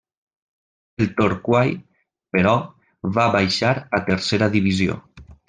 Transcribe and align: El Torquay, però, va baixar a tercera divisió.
El 1.03 1.09
Torquay, 1.19 1.73
però, 2.37 2.55
va 3.19 3.27
baixar 3.37 3.75
a 3.99 4.01
tercera 4.09 4.51
divisió. 4.59 4.99